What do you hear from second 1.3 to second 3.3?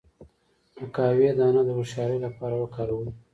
دانه د هوښیارۍ لپاره وکاروئ